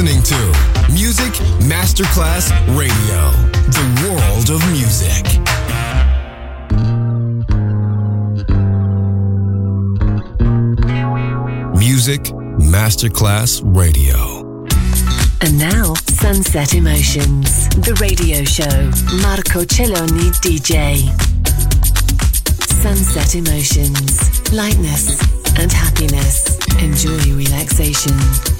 [0.00, 1.32] listening to Music
[1.68, 3.30] Masterclass Radio,
[3.68, 5.24] the world of music.
[11.78, 12.22] Music
[12.58, 14.66] Masterclass Radio.
[15.42, 18.64] And now, Sunset Emotions, the radio show.
[19.20, 21.10] Marco Celloni DJ.
[22.80, 25.20] Sunset Emotions, lightness
[25.58, 26.58] and happiness.
[26.80, 28.59] Enjoy relaxation.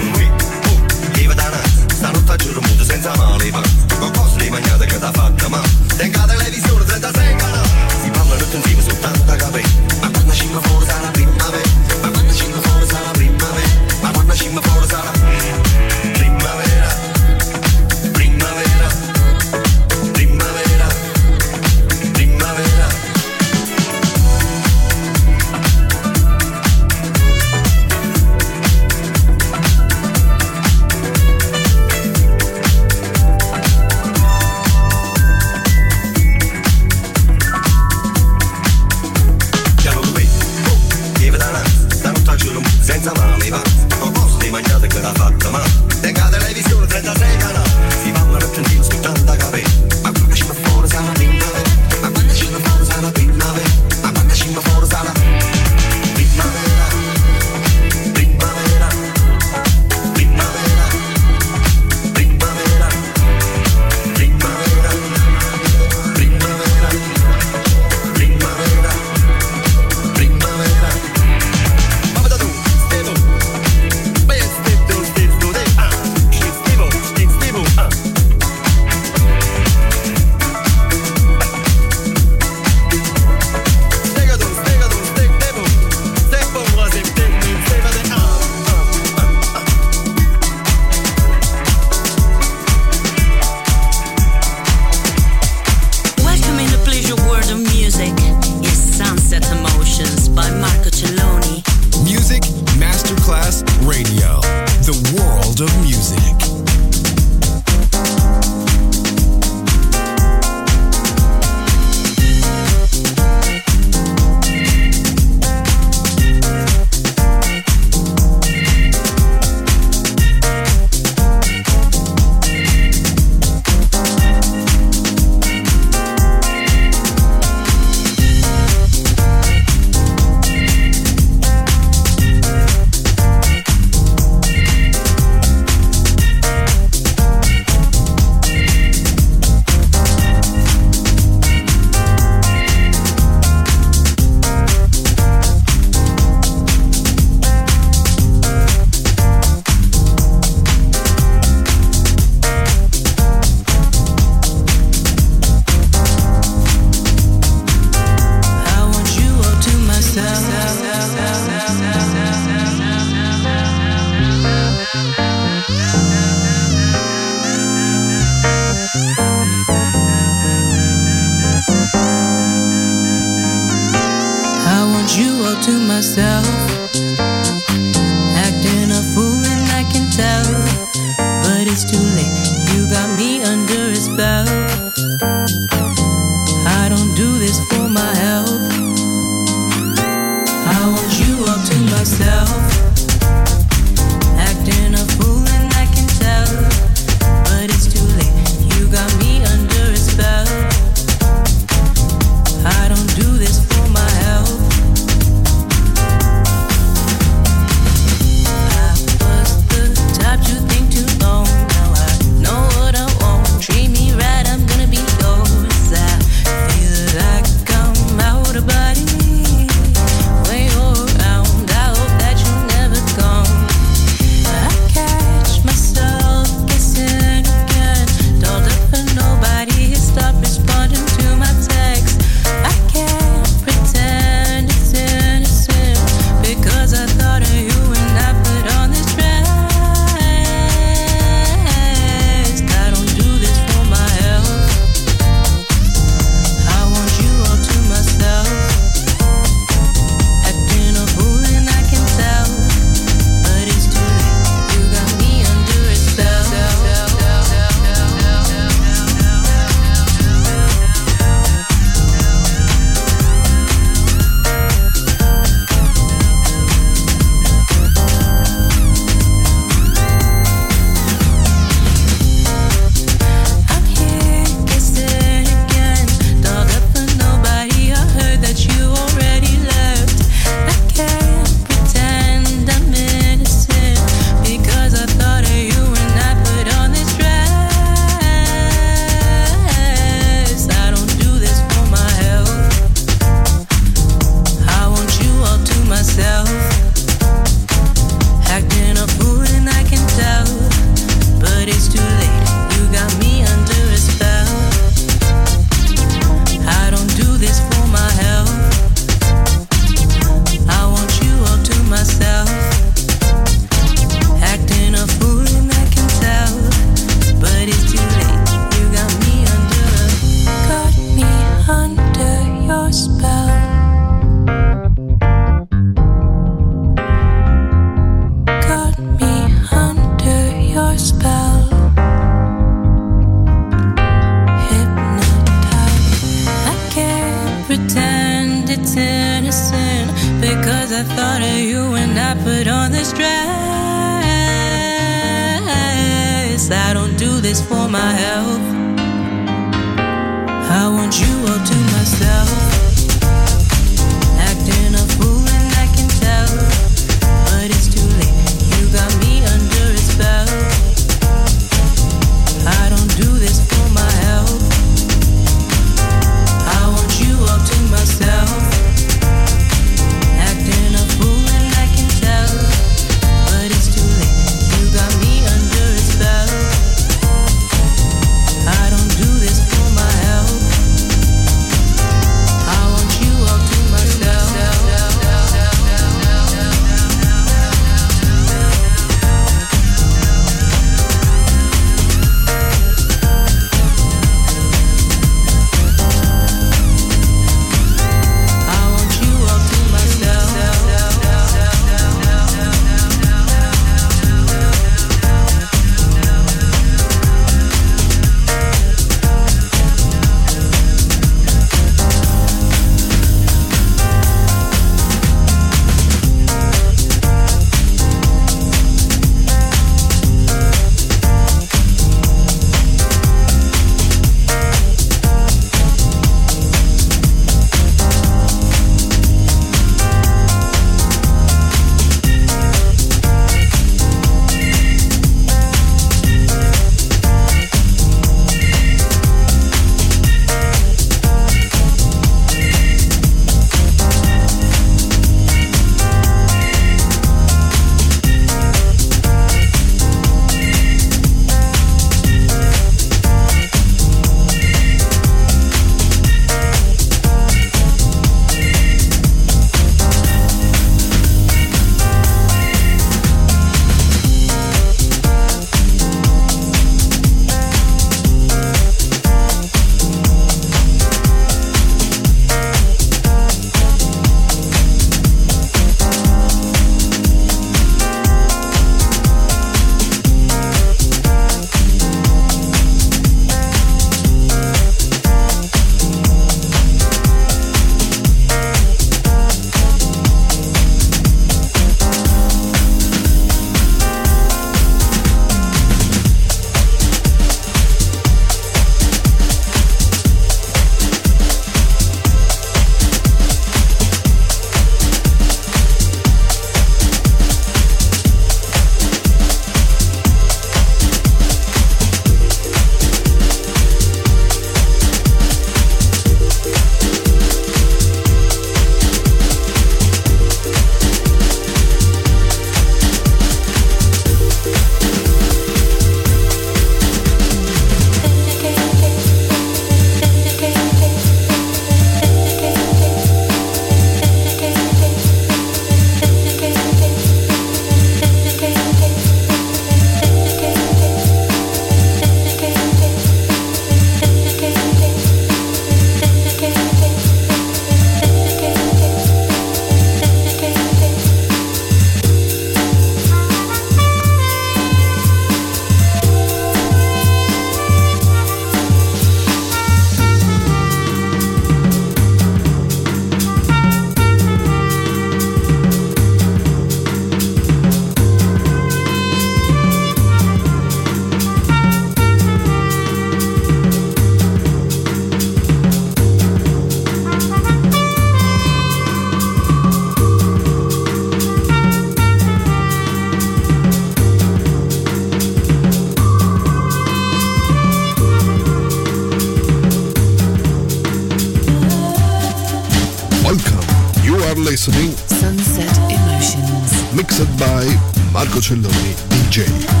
[598.61, 600.00] Celloni DJ.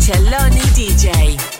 [0.00, 1.59] Celloni DJ.